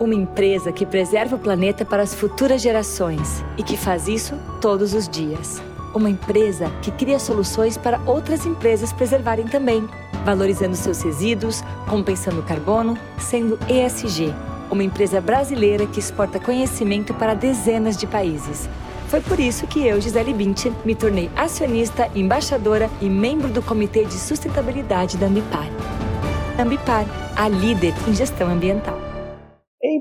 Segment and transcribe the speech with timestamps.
[0.00, 4.94] Uma empresa que preserva o planeta para as futuras gerações e que faz isso todos
[4.94, 5.60] os dias.
[5.92, 9.88] Uma empresa que cria soluções para outras empresas preservarem também,
[10.24, 14.32] valorizando seus resíduos, compensando o carbono, sendo ESG.
[14.70, 18.68] Uma empresa brasileira que exporta conhecimento para dezenas de países.
[19.08, 24.04] Foi por isso que eu, Gisele Bündchen, me tornei acionista, embaixadora e membro do Comitê
[24.04, 25.66] de Sustentabilidade da Ambipar.
[26.56, 27.04] Ambipar,
[27.34, 29.07] a líder em gestão ambiental.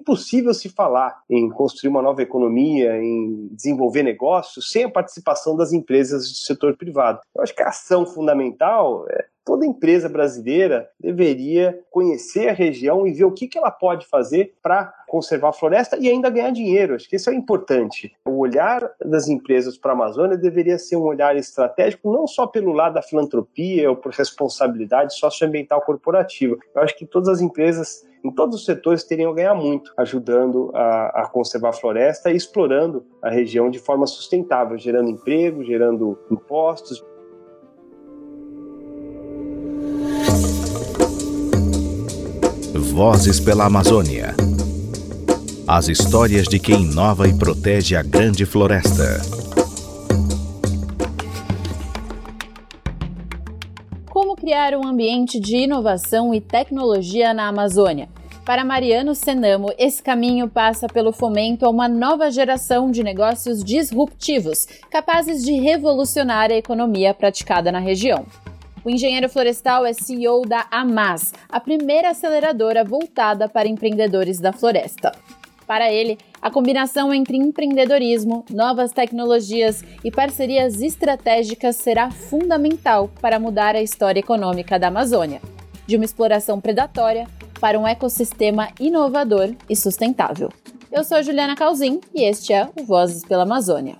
[0.07, 5.73] Impossível se falar em construir uma nova economia, em desenvolver negócios, sem a participação das
[5.73, 7.19] empresas do setor privado.
[7.35, 13.13] Eu acho que a ação fundamental é toda empresa brasileira deveria conhecer a região e
[13.13, 16.95] ver o que, que ela pode fazer para conservar a floresta e ainda ganhar dinheiro.
[16.95, 18.13] Acho que isso é importante.
[18.25, 22.73] O olhar das empresas para a Amazônia deveria ser um olhar estratégico, não só pelo
[22.73, 26.57] lado da filantropia ou por responsabilidade socioambiental corporativa.
[26.75, 30.69] Eu acho que todas as empresas em todos os setores teriam a ganhar muito, ajudando
[30.73, 36.19] a, a, conservar a floresta e explorando a região de forma sustentável, gerando emprego, gerando
[36.29, 37.01] impostos.
[42.93, 44.35] Vozes pela Amazônia.
[45.67, 49.21] As histórias de quem inova e protege a grande floresta.
[54.09, 58.09] Como criar um ambiente de inovação e tecnologia na Amazônia?
[58.47, 64.65] Para Mariano Senamo, esse caminho passa pelo fomento a uma nova geração de negócios disruptivos,
[64.89, 68.25] capazes de revolucionar a economia praticada na região.
[68.85, 75.11] O engenheiro florestal é CEO da AMAS, a primeira aceleradora voltada para empreendedores da floresta.
[75.67, 83.75] Para ele, a combinação entre empreendedorismo, novas tecnologias e parcerias estratégicas será fundamental para mudar
[83.75, 85.41] a história econômica da Amazônia,
[85.85, 87.27] de uma exploração predatória
[87.59, 90.49] para um ecossistema inovador e sustentável.
[90.91, 93.97] Eu sou Juliana Calzin e este é o Vozes pela Amazônia.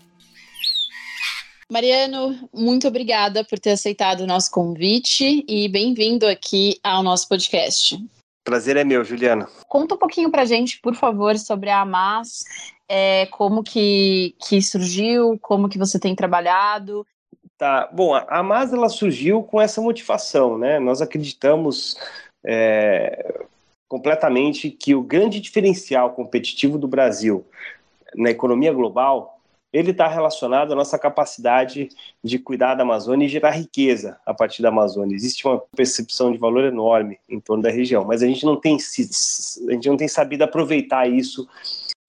[1.70, 8.02] Mariano, muito obrigada por ter aceitado o nosso convite e bem-vindo aqui ao nosso podcast.
[8.44, 9.50] Prazer é meu, Juliana.
[9.68, 12.46] Conta um pouquinho pra gente, por favor, sobre a Amas,
[12.88, 17.06] é, como que, que surgiu, como que você tem trabalhado.
[17.58, 20.80] Tá, bom, a Amas ela surgiu com essa motivação, né?
[20.80, 21.98] Nós acreditamos
[22.46, 23.37] é,
[23.98, 27.44] completamente que o grande diferencial competitivo do Brasil
[28.16, 29.42] na economia global
[29.74, 31.90] ele está relacionado à nossa capacidade
[32.24, 35.16] de cuidar da Amazônia e gerar riqueza a partir da Amazônia.
[35.16, 38.78] Existe uma percepção de valor enorme em torno da região, mas a gente não tem,
[38.78, 41.48] a gente não tem sabido aproveitar isso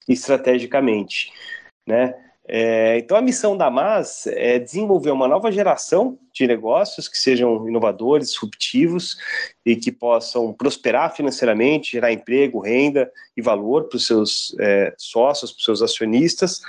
[0.06, 1.32] estrategicamente,
[1.86, 2.14] né?
[2.50, 7.68] É, então a missão da MAS é desenvolver uma nova geração de negócios que sejam
[7.68, 9.18] inovadores, disruptivos
[9.66, 15.52] e que possam prosperar financeiramente, gerar emprego, renda e valor para os seus é, sócios,
[15.52, 16.62] para os seus acionistas,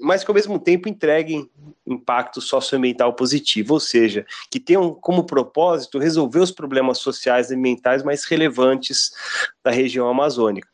[0.00, 1.50] mas que ao mesmo tempo entreguem
[1.86, 8.02] impacto socioambiental positivo, ou seja, que tenham como propósito resolver os problemas sociais e ambientais
[8.02, 9.10] mais relevantes
[9.62, 10.68] da região amazônica.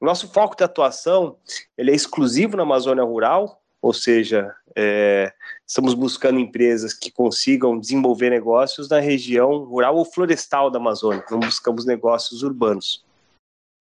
[0.00, 1.36] Nosso foco de atuação
[1.76, 5.34] ele é exclusivo na Amazônia Rural, ou seja, é,
[5.66, 11.40] estamos buscando empresas que consigam desenvolver negócios na região rural ou florestal da Amazônia, não
[11.40, 13.04] buscamos negócios urbanos.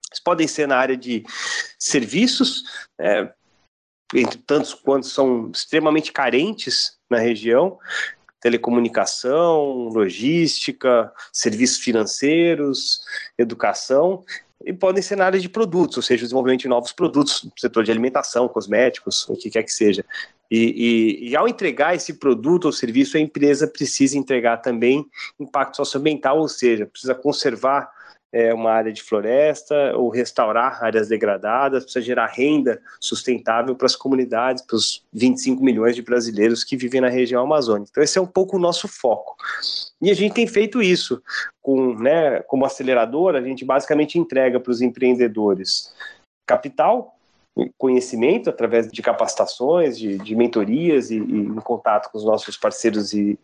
[0.10, 1.24] Eles podem ser na área de
[1.78, 2.64] serviços,
[3.00, 3.32] é,
[4.14, 7.78] entre tantos quantos são extremamente carentes na região,
[8.42, 13.02] telecomunicação, logística, serviços financeiros,
[13.38, 14.26] educação,
[14.66, 17.84] e podem ser na área de produtos, ou seja, o desenvolvimento de novos produtos setor
[17.84, 20.06] de alimentação, cosméticos, o que quer que seja.
[20.50, 25.06] E, e, e, ao entregar esse produto ou serviço, a empresa precisa entregar também
[25.40, 27.90] impacto socioambiental, ou seja, precisa conservar
[28.32, 33.96] é, uma área de floresta ou restaurar áreas degradadas, precisa gerar renda sustentável para as
[33.96, 37.90] comunidades, para os 25 milhões de brasileiros que vivem na região amazônica.
[37.92, 39.36] Então, esse é um pouco o nosso foco.
[40.02, 41.22] E a gente tem feito isso
[41.62, 45.94] com, né, como aceleradora, a gente basicamente entrega para os empreendedores
[46.46, 47.16] capital,
[47.78, 53.14] conhecimento através de capacitações, de, de mentorias e, e em contato com os nossos parceiros
[53.14, 53.38] e,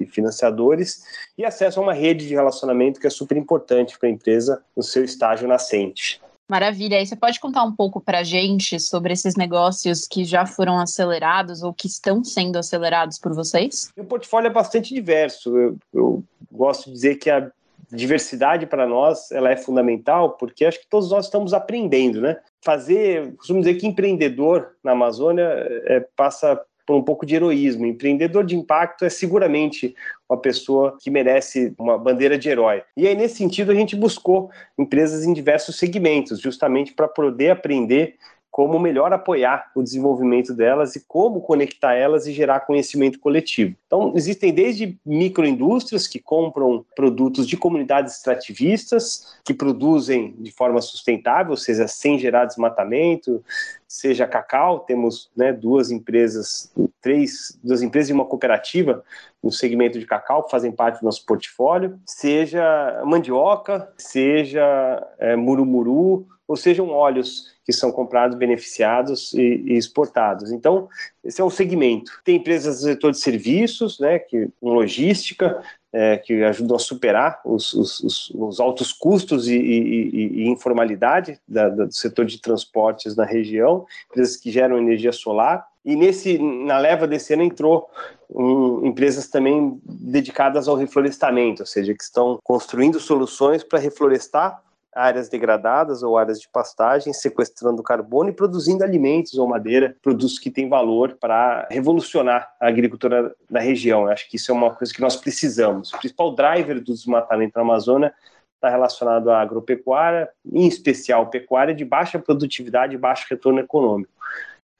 [0.00, 1.04] e financiadores,
[1.36, 4.82] e acesso a uma rede de relacionamento que é super importante para a empresa no
[4.82, 6.20] seu estágio nascente.
[6.50, 7.00] Maravilha.
[7.00, 10.80] E você pode contar um pouco para a gente sobre esses negócios que já foram
[10.80, 13.92] acelerados ou que estão sendo acelerados por vocês?
[13.96, 15.56] O portfólio é bastante diverso.
[15.56, 17.52] Eu, eu gosto de dizer que a
[17.92, 22.36] diversidade para nós ela é fundamental porque acho que todos nós estamos aprendendo, né?
[22.64, 25.48] Fazer, costumo dizer que empreendedor na Amazônia
[25.84, 26.60] é, passa
[26.90, 27.86] por um pouco de heroísmo.
[27.86, 29.94] Empreendedor de impacto é seguramente
[30.28, 32.82] uma pessoa que merece uma bandeira de herói.
[32.96, 38.16] E aí, nesse sentido, a gente buscou empresas em diversos segmentos, justamente para poder aprender
[38.50, 43.76] como melhor apoiar o desenvolvimento delas e como conectar elas e gerar conhecimento coletivo.
[43.86, 51.52] Então, existem desde microindústrias que compram produtos de comunidades extrativistas, que produzem de forma sustentável,
[51.52, 53.42] ou seja, sem gerar desmatamento,
[53.86, 59.02] seja cacau, temos né, duas empresas, três, duas empresas e uma cooperativa
[59.42, 66.26] no segmento de cacau que fazem parte do nosso portfólio, seja mandioca, seja é, murumuru,
[66.50, 70.50] ou sejam óleos que são comprados, beneficiados e, e, exportados.
[70.50, 70.88] Então,
[71.22, 72.10] esse é um segmento.
[72.24, 75.62] Tem empresas do setor de serviços, né, que, logística,
[75.92, 81.38] é, que ajudam a superar os, os, os, os altos custos e, e, e informalidade
[81.46, 85.64] da, do setor de transportes na região, empresas que geram energia solar.
[85.84, 87.88] E nesse, na leva desse ano entrou
[88.28, 94.60] um, empresas também dedicadas ao reflorestamento, ou seja, que estão construindo soluções para reflorestar
[94.92, 100.50] áreas degradadas ou áreas de pastagem, sequestrando carbono e produzindo alimentos ou madeira, produtos que
[100.50, 104.02] têm valor para revolucionar a agricultura da região.
[104.02, 105.92] Eu acho que isso é uma coisa que nós precisamos.
[105.92, 108.12] O principal driver do desmatamento na Amazônia
[108.56, 114.12] está relacionado à agropecuária, em especial pecuária de baixa produtividade e baixo retorno econômico.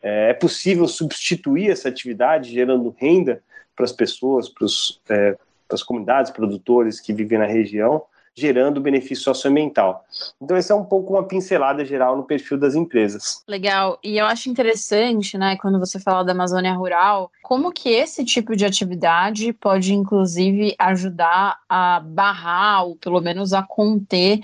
[0.03, 3.43] É, é possível substituir essa atividade gerando renda
[3.75, 5.33] para as pessoas, para, os, é,
[5.67, 8.03] para as comunidades produtores que vivem na região,
[8.40, 10.04] gerando benefício socioambiental.
[10.40, 13.44] Então, essa é um pouco uma pincelada geral no perfil das empresas.
[13.46, 13.98] Legal.
[14.02, 18.56] E eu acho interessante, né, quando você fala da Amazônia Rural, como que esse tipo
[18.56, 24.40] de atividade pode, inclusive, ajudar a barrar, ou pelo menos a conter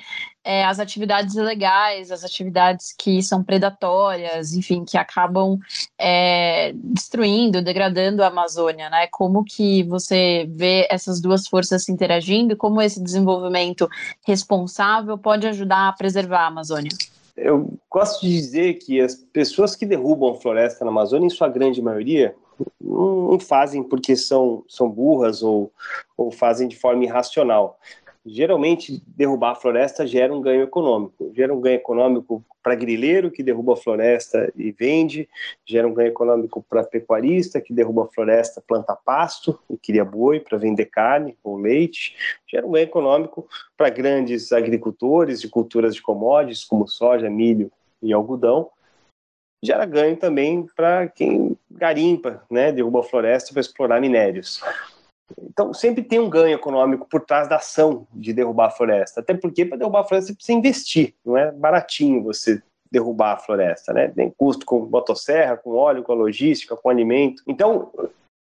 [0.47, 5.59] é, as atividades ilegais, as atividades que são predatórias, enfim, que acabam
[5.99, 9.09] é, destruindo, degradando a Amazônia, né?
[9.11, 12.57] Como que você vê essas duas forças se interagindo?
[12.57, 13.89] Como esse desenvolvimento
[14.25, 16.93] responsável pode ajudar a preservar a Amazônia?
[17.37, 21.49] Eu gosto de dizer que as pessoas que derrubam a floresta na Amazônia, em sua
[21.49, 22.37] grande maioria,
[22.81, 25.73] não fazem porque são, são burras ou,
[26.17, 27.81] ou fazem de forma irracional
[28.27, 31.33] geralmente derrubar a floresta gera um ganho econômico.
[31.35, 35.29] Gera um ganho econômico para grileiro que derruba a floresta e vende,
[35.65, 40.41] gera um ganho econômico para pecuarista que derruba a floresta, planta pasto e cria boi
[40.41, 42.17] para vender carne ou leite,
[42.51, 47.71] gera um ganho econômico para grandes agricultores de culturas de commodities como soja, milho
[48.03, 48.69] e algodão.
[49.65, 54.61] Gera ganho também para quem garimpa, né, derruba a floresta para explorar minérios.
[55.39, 59.21] Então, sempre tem um ganho econômico por trás da ação de derrubar a floresta.
[59.21, 61.15] Até porque, para derrubar a floresta, você precisa investir.
[61.25, 64.09] Não é baratinho você derrubar a floresta, né?
[64.09, 67.43] Tem custo com motosserra, com óleo, com logística, com alimento.
[67.47, 67.91] Então,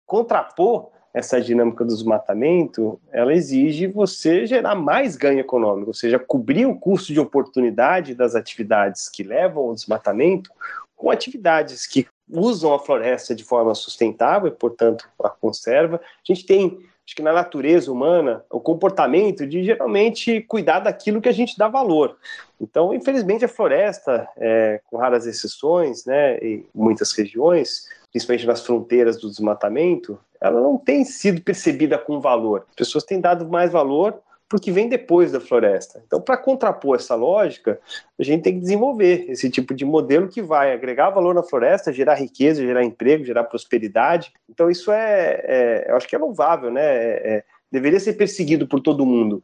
[0.05, 6.67] contrapor essa dinâmica do desmatamento, ela exige você gerar mais ganho econômico, ou seja, cobrir
[6.67, 10.51] o custo de oportunidade das atividades que levam ao desmatamento
[10.95, 15.97] com atividades que usam a floresta de forma sustentável e, portanto, a conserva.
[15.97, 21.29] A gente tem, acho que na natureza humana, o comportamento de geralmente cuidar daquilo que
[21.29, 22.17] a gente dá valor.
[22.61, 29.17] Então, infelizmente, a floresta, é, com raras exceções, né, em muitas regiões, principalmente nas fronteiras
[29.19, 32.65] do desmatamento, ela não tem sido percebida com valor.
[32.69, 36.01] As pessoas têm dado mais valor porque vem depois da floresta.
[36.05, 37.79] Então, para contrapor essa lógica,
[38.19, 41.93] a gente tem que desenvolver esse tipo de modelo que vai agregar valor na floresta,
[41.93, 44.33] gerar riqueza, gerar emprego, gerar prosperidade.
[44.49, 46.81] Então, isso é, é eu acho que é louvável, né?
[46.81, 49.43] É, é, deveria ser perseguido por todo mundo.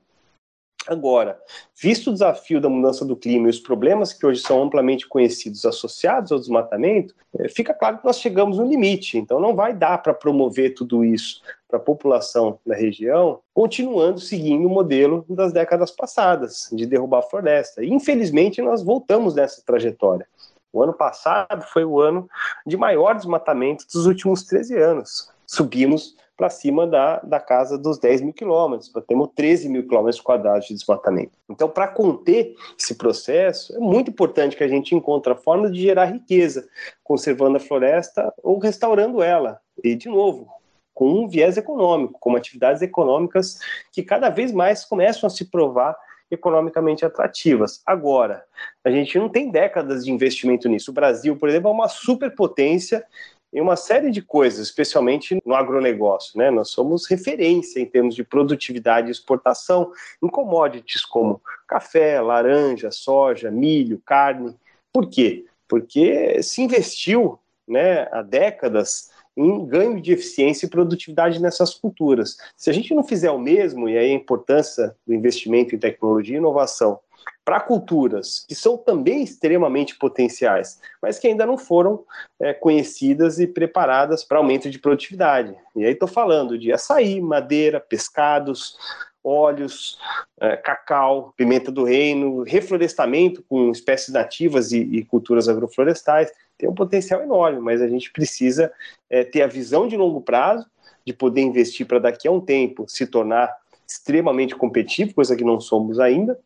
[0.88, 1.39] Agora,
[1.79, 5.65] visto o desafio da mudança do clima e os problemas que hoje são amplamente conhecidos
[5.65, 9.19] associados ao desmatamento, é, fica claro que nós chegamos no limite.
[9.19, 14.67] Então, não vai dar para promover tudo isso para a população da região, continuando seguindo
[14.67, 17.84] o modelo das décadas passadas, de derrubar a floresta.
[17.84, 20.27] E, infelizmente, nós voltamos nessa trajetória.
[20.72, 22.29] O ano passado foi o ano
[22.65, 25.31] de maior desmatamento dos últimos 13 anos.
[25.48, 30.22] Subimos para cima da, da casa dos 10 mil quilômetros, para termos 13 mil quilômetros
[30.22, 31.31] quadrados de desmatamento.
[31.50, 35.81] Então, para conter esse processo, é muito importante que a gente encontre a forma de
[35.81, 36.67] gerar riqueza,
[37.03, 39.60] conservando a floresta ou restaurando ela.
[39.84, 40.48] E, de novo,
[40.95, 43.59] com um viés econômico, como atividades econômicas
[43.91, 45.95] que cada vez mais começam a se provar
[46.31, 47.83] economicamente atrativas.
[47.85, 48.43] Agora,
[48.83, 50.89] a gente não tem décadas de investimento nisso.
[50.89, 53.05] O Brasil, por exemplo, é uma superpotência
[53.53, 56.37] em uma série de coisas, especialmente no agronegócio.
[56.37, 56.49] Né?
[56.49, 63.51] Nós somos referência em termos de produtividade e exportação em commodities como café, laranja, soja,
[63.51, 64.55] milho, carne.
[64.91, 65.45] Por quê?
[65.67, 72.37] Porque se investiu né, há décadas em ganho de eficiência e produtividade nessas culturas.
[72.55, 76.35] Se a gente não fizer o mesmo, e aí a importância do investimento em tecnologia
[76.35, 76.99] e inovação
[77.43, 82.03] para culturas que são também extremamente potenciais, mas que ainda não foram
[82.39, 85.55] é, conhecidas e preparadas para aumento de produtividade.
[85.75, 88.75] E aí estou falando de açaí, madeira, pescados,
[89.23, 89.97] óleos,
[90.39, 96.75] é, cacau, pimenta do reino, reflorestamento com espécies nativas e, e, culturas agroflorestais, tem um
[96.75, 98.71] potencial enorme, mas a gente precisa
[99.09, 100.65] é, ter a visão de longo prazo,
[101.05, 103.55] de poder investir para daqui a um tempo se tornar
[103.88, 106.39] extremamente competitivo, coisa que não somos ainda,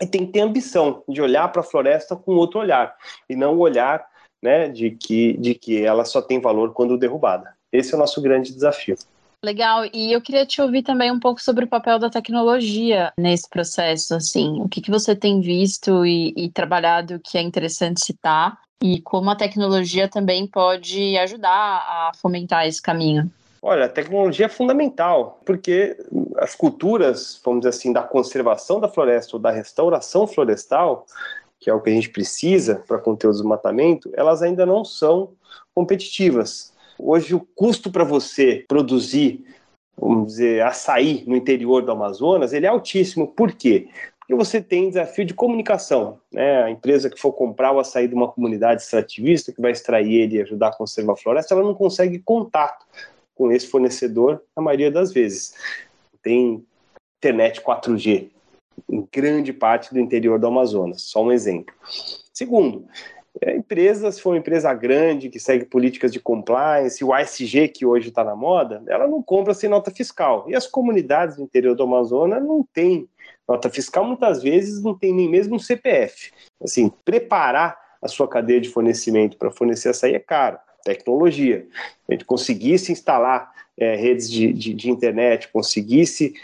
[0.00, 2.96] e tem que ter ambição de olhar para a floresta com outro olhar,
[3.28, 4.06] e não olhar
[4.42, 7.54] né, de, que, de que ela só tem valor quando derrubada.
[7.72, 8.96] Esse é o nosso grande desafio.
[9.44, 13.48] Legal, e eu queria te ouvir também um pouco sobre o papel da tecnologia nesse
[13.48, 18.58] processo, assim, o que, que você tem visto e, e trabalhado que é interessante citar,
[18.82, 23.30] e como a tecnologia também pode ajudar a fomentar esse caminho.
[23.66, 25.96] Olha, a tecnologia é fundamental, porque
[26.36, 31.06] as culturas, vamos dizer assim, da conservação da floresta ou da restauração florestal,
[31.58, 35.30] que é o que a gente precisa para conter o desmatamento, elas ainda não são
[35.74, 36.74] competitivas.
[36.98, 39.42] Hoje, o custo para você produzir,
[39.96, 43.28] vamos dizer, açaí no interior do Amazonas, ele é altíssimo.
[43.28, 43.88] Por quê?
[44.26, 46.18] Porque você tem desafio de comunicação.
[46.32, 46.62] Né?
[46.62, 50.36] A empresa que for comprar o açaí de uma comunidade extrativista, que vai extrair ele
[50.36, 52.86] e ajudar a conservar a floresta, ela não consegue contato
[53.34, 55.54] com esse fornecedor na maioria das vezes.
[56.22, 56.64] Tem
[57.18, 58.30] internet 4G
[58.90, 61.74] em grande parte do interior do Amazonas, só um exemplo.
[62.32, 62.86] Segundo,
[63.40, 67.84] é, empresa, se for uma empresa grande que segue políticas de compliance, o ASG que
[67.84, 70.44] hoje está na moda, ela não compra sem nota fiscal.
[70.48, 73.08] E as comunidades do interior do Amazonas não têm
[73.48, 76.32] nota fiscal, muitas vezes não tem nem mesmo um CPF.
[76.62, 80.58] Assim, preparar a sua cadeia de fornecimento para fornecer açaí é caro.
[80.84, 81.66] Tecnologia.
[82.08, 86.34] A gente conseguisse instalar é, redes de, de, de internet, conseguisse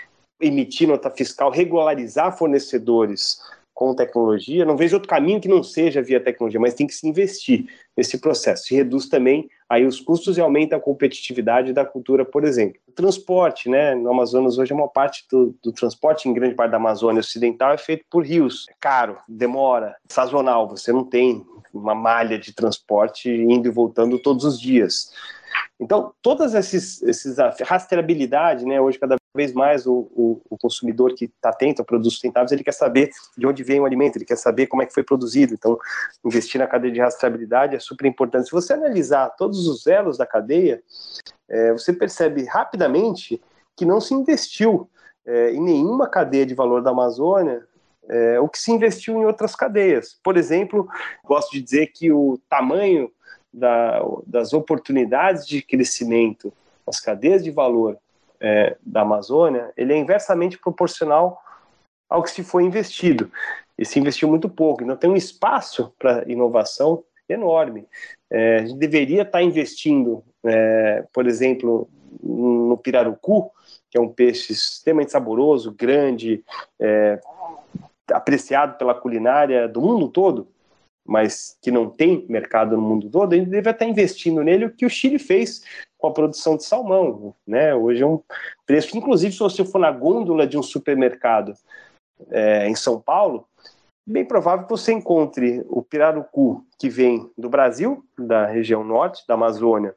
[0.40, 3.38] emitir nota fiscal, regularizar fornecedores
[3.74, 7.08] com tecnologia, não vejo outro caminho que não seja via tecnologia, mas tem que se
[7.08, 7.66] investir
[7.96, 8.64] nesse processo.
[8.64, 12.80] Se reduz também aí os custos e aumenta a competitividade da cultura, por exemplo.
[12.88, 13.94] O transporte, né?
[13.94, 17.72] No Amazonas hoje é uma parte do, do transporte em grande parte da Amazônia Ocidental
[17.72, 18.66] é feito por rios.
[18.68, 20.68] É caro, demora, sazonal.
[20.68, 25.12] Você não tem uma malha de transporte indo e voltando todos os dias.
[25.80, 28.78] Então, todas esses, esses rastreabilidade, né?
[28.80, 32.62] Hoje cada vez mais o, o, o consumidor que está atento a produtos sustentáveis, ele
[32.62, 35.54] quer saber de onde vem o alimento, ele quer saber como é que foi produzido.
[35.54, 35.78] Então,
[36.22, 38.46] investir na cadeia de rastreabilidade é super importante.
[38.46, 40.82] Se você analisar todos os elos da cadeia,
[41.48, 43.40] é, você percebe rapidamente
[43.74, 44.90] que não se investiu
[45.24, 47.66] é, em nenhuma cadeia de valor da Amazônia
[48.10, 50.18] é, o que se investiu em outras cadeias.
[50.22, 50.88] Por exemplo,
[51.24, 53.10] gosto de dizer que o tamanho
[53.52, 56.52] da, das oportunidades de crescimento
[56.86, 57.98] nas cadeias de valor
[58.40, 61.42] é, da Amazônia, ele é inversamente proporcional
[62.08, 63.30] ao que se foi investido.
[63.78, 64.82] E se investiu muito pouco.
[64.82, 67.86] Então tem um espaço para inovação enorme.
[68.30, 71.88] É, a gente deveria estar investindo, é, por exemplo,
[72.22, 73.50] no pirarucu,
[73.90, 76.44] que é um peixe extremamente saboroso, grande,
[76.78, 77.20] é,
[78.12, 80.48] apreciado pela culinária do mundo todo,
[81.10, 84.70] mas que não tem mercado no mundo todo, a gente deve estar investindo nele o
[84.70, 85.64] que o Chile fez
[85.98, 87.34] com a produção de salmão.
[87.44, 87.74] Né?
[87.74, 88.20] Hoje é um
[88.64, 91.52] preço inclusive, se você for na gôndola de um supermercado
[92.30, 93.44] é, em São Paulo,
[94.06, 99.34] bem provável que você encontre o pirarucu que vem do Brasil, da região norte, da
[99.34, 99.96] Amazônia,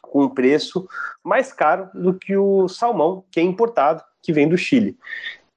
[0.00, 0.88] com um preço
[1.24, 4.96] mais caro do que o salmão, que é importado, que vem do Chile.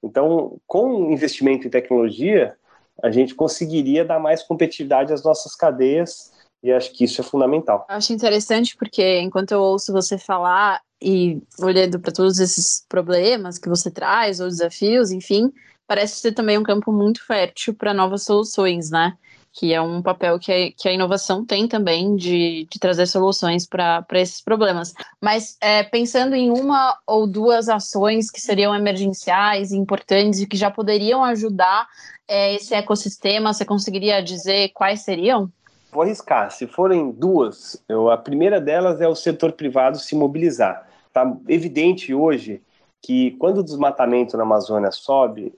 [0.02, 2.56] Então, com investimento em tecnologia,
[3.02, 7.86] a gente conseguiria dar mais competitividade às nossas cadeias e acho que isso é fundamental.
[7.88, 13.68] Acho interessante porque enquanto eu ouço você falar e olhando para todos esses problemas que
[13.68, 15.50] você traz ou desafios, enfim,
[15.88, 19.16] parece ser também um campo muito fértil para novas soluções, né?
[19.52, 23.66] Que é um papel que a, que a inovação tem também de, de trazer soluções
[23.66, 24.94] para esses problemas.
[25.20, 30.70] Mas é, pensando em uma ou duas ações que seriam emergenciais, importantes e que já
[30.70, 31.88] poderiam ajudar
[32.28, 35.50] é, esse ecossistema, você conseguiria dizer quais seriam?
[35.92, 36.52] Vou arriscar.
[36.52, 40.86] Se forem duas, eu, a primeira delas é o setor privado se mobilizar.
[41.08, 42.62] Está evidente hoje
[43.02, 45.52] que quando o desmatamento na Amazônia sobe,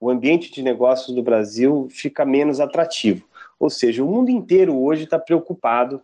[0.00, 3.24] o ambiente de negócios do Brasil fica menos atrativo.
[3.58, 6.00] Ou seja, o mundo inteiro hoje está preocupado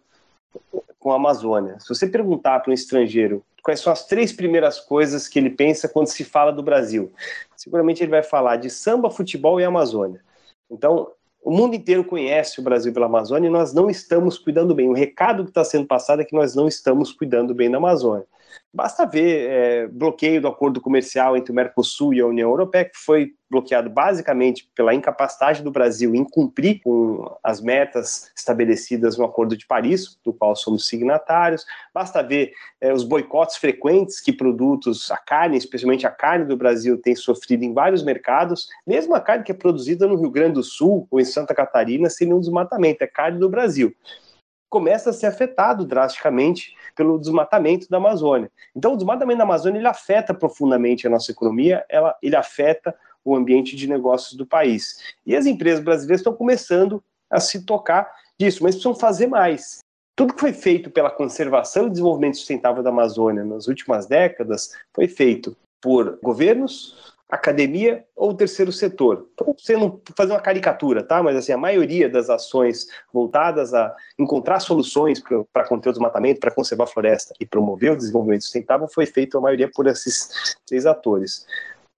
[0.98, 1.78] com a Amazônia.
[1.80, 5.88] Se você perguntar para um estrangeiro quais são as três primeiras coisas que ele pensa
[5.88, 7.12] quando se fala do Brasil,
[7.56, 10.20] seguramente ele vai falar de samba, futebol e Amazônia.
[10.70, 11.10] Então,
[11.42, 14.88] o mundo inteiro conhece o Brasil pela Amazônia e nós não estamos cuidando bem.
[14.88, 18.26] O recado que está sendo passado é que nós não estamos cuidando bem da Amazônia.
[18.72, 22.96] Basta ver é, bloqueio do acordo comercial entre o Mercosul e a União Europeia, que
[22.96, 29.54] foi bloqueado basicamente pela incapacidade do Brasil em cumprir com as metas estabelecidas no Acordo
[29.54, 31.66] de Paris, do qual somos signatários.
[31.92, 36.96] Basta ver é, os boicotes frequentes que produtos, a carne, especialmente a carne do Brasil,
[36.96, 40.62] tem sofrido em vários mercados, mesmo a carne que é produzida no Rio Grande do
[40.62, 43.94] Sul ou em Santa Catarina, sem nenhum desmatamento, é carne do Brasil
[44.72, 48.50] começa a ser afetado drasticamente pelo desmatamento da Amazônia.
[48.74, 53.36] Então, o desmatamento da Amazônia ele afeta profundamente a nossa economia, ela, ele afeta o
[53.36, 55.14] ambiente de negócios do país.
[55.26, 58.10] E as empresas brasileiras estão começando a se tocar
[58.40, 59.80] disso, mas precisam fazer mais.
[60.16, 65.06] Tudo que foi feito pela conservação e desenvolvimento sustentável da Amazônia nas últimas décadas foi
[65.06, 69.26] feito por governos, academia ou terceiro setor.
[69.32, 71.22] Então, sendo fazer uma caricatura, tá?
[71.22, 75.18] Mas assim, a maioria das ações voltadas a encontrar soluções
[75.50, 79.38] para conter o desmatamento, para conservar a floresta e promover o desenvolvimento sustentável foi feito
[79.38, 81.46] a maioria por esses três atores.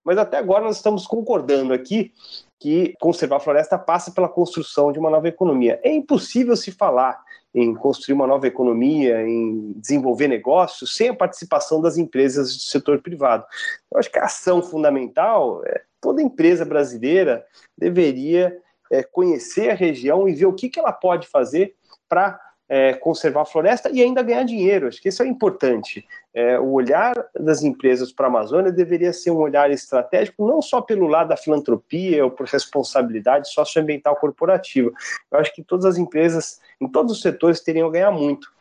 [0.04, 2.12] Mas até agora nós estamos concordando aqui
[2.60, 5.80] que conservar a floresta passa pela construção de uma nova economia.
[5.82, 7.20] É impossível se falar
[7.54, 13.00] em construir uma nova economia, em desenvolver negócios, sem a participação das empresas do setor
[13.00, 13.44] privado.
[13.92, 17.44] Eu acho que a ação fundamental, é, toda empresa brasileira
[17.78, 18.56] deveria
[18.90, 21.76] é, conhecer a região e ver o que, que ela pode fazer
[22.08, 24.88] para é, conservar a floresta e ainda ganhar dinheiro.
[24.88, 26.06] Acho que isso é importante.
[26.32, 30.80] É, o olhar das empresas para a Amazônia deveria ser um olhar estratégico, não só
[30.80, 34.90] pelo lado da filantropia ou por responsabilidade socioambiental corporativa.
[35.30, 38.52] Eu acho que todas as empresas, em todos os setores, teriam a ganhar muito,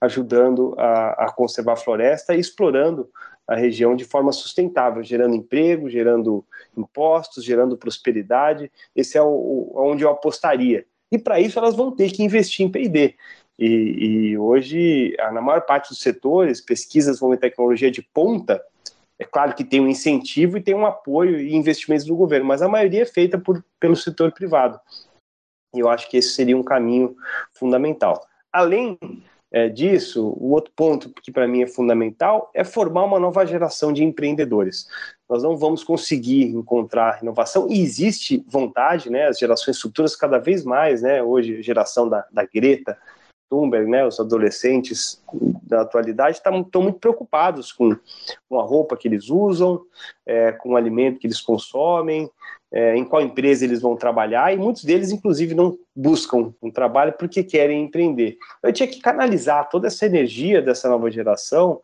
[0.00, 3.08] ajudando a, a conservar a floresta e explorando
[3.46, 6.44] a região de forma sustentável, gerando emprego, gerando
[6.76, 8.70] impostos, gerando prosperidade.
[8.94, 10.86] Esse é o, o onde eu apostaria.
[11.10, 13.14] E para isso elas vão ter que investir em P&D.
[13.62, 18.60] E, e hoje, na maior parte dos setores, pesquisas vão em tecnologia de ponta,
[19.16, 22.60] é claro que tem um incentivo e tem um apoio e investimentos do governo, mas
[22.60, 24.80] a maioria é feita por, pelo setor privado.
[25.72, 27.14] E eu acho que esse seria um caminho
[27.52, 28.26] fundamental.
[28.52, 28.98] Além
[29.52, 33.92] é, disso, o outro ponto que para mim é fundamental é formar uma nova geração
[33.92, 34.88] de empreendedores.
[35.30, 40.64] Nós não vamos conseguir encontrar inovação, e existe vontade, né, as gerações futuras cada vez
[40.64, 42.98] mais, né, hoje geração da, da Greta,
[43.52, 45.22] Thunberg, né, os adolescentes
[45.62, 47.94] da atualidade estão muito preocupados com,
[48.48, 49.82] com, a roupa que eles usam,
[50.24, 52.30] é, com o alimento que eles consomem,
[52.72, 57.12] é, em qual empresa eles vão trabalhar, e muitos deles, inclusive, não buscam um trabalho
[57.18, 58.38] porque querem empreender.
[58.62, 61.82] Eu tinha que canalizar toda essa energia dessa nova geração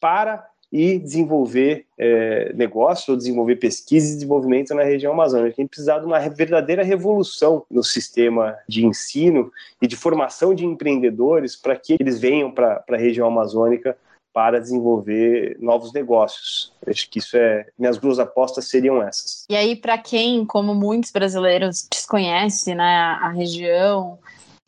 [0.00, 5.56] para e desenvolver é, negócios ou desenvolver pesquisa e desenvolvimento na região amazônica.
[5.56, 9.50] Tem precisado de uma verdadeira revolução no sistema de ensino
[9.82, 13.96] e de formação de empreendedores para que eles venham para a região amazônica
[14.32, 16.72] para desenvolver novos negócios.
[16.86, 17.66] Acho que isso é.
[17.78, 19.44] Minhas duas apostas seriam essas.
[19.50, 24.18] E aí, para quem, como muitos brasileiros, desconhece né, a região,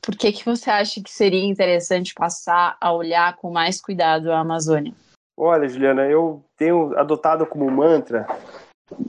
[0.00, 4.40] por que, que você acha que seria interessante passar a olhar com mais cuidado a
[4.40, 4.92] Amazônia?
[5.36, 8.26] Olha, Juliana, eu tenho adotado como mantra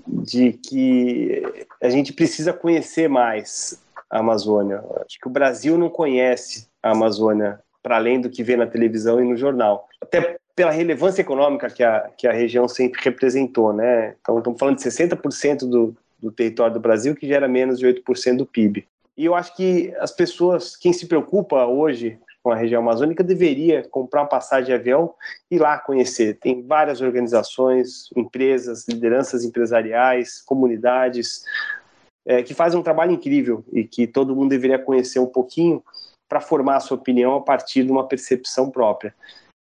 [0.07, 1.43] de que
[1.81, 4.83] a gente precisa conhecer mais a Amazônia.
[5.05, 9.21] Acho que o Brasil não conhece a Amazônia para além do que vê na televisão
[9.21, 9.87] e no jornal.
[10.01, 14.15] Até pela relevância econômica que a, que a região sempre representou, né?
[14.21, 18.37] Então, estamos falando de 60% do, do território do Brasil, que gera menos de 8%
[18.37, 18.87] do PIB.
[19.17, 23.87] E eu acho que as pessoas, quem se preocupa hoje com a região amazônica deveria
[23.87, 25.15] comprar uma passagem de avião
[25.49, 26.37] e ir lá conhecer.
[26.39, 31.45] Tem várias organizações, empresas, lideranças empresariais, comunidades
[32.25, 35.81] é, que fazem um trabalho incrível e que todo mundo deveria conhecer um pouquinho
[36.27, 39.15] para formar a sua opinião a partir de uma percepção própria.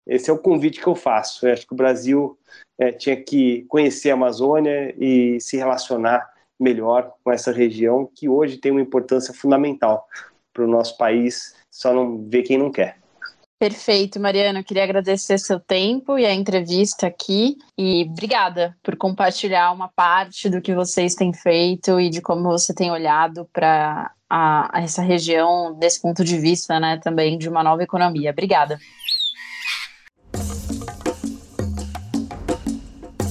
[0.07, 1.47] Esse é o convite que eu faço.
[1.47, 2.39] Eu acho que o Brasil
[2.79, 8.57] é, tinha que conhecer a Amazônia e se relacionar melhor com essa região que hoje
[8.57, 10.07] tem uma importância fundamental
[10.53, 12.97] para o nosso país só não vê quem não quer.
[13.57, 14.59] Perfeito, Mariana.
[14.59, 17.57] Eu queria agradecer seu tempo e a entrevista aqui.
[17.77, 22.75] E obrigada por compartilhar uma parte do que vocês têm feito e de como você
[22.75, 24.13] tem olhado para
[24.75, 28.31] essa região desse ponto de vista, né, também de uma nova economia.
[28.33, 28.79] Obrigada.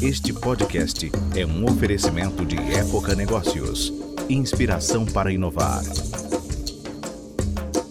[0.02, 3.92] Este podcast é um oferecimento de Época Negócios
[4.30, 5.82] inspiração para inovar.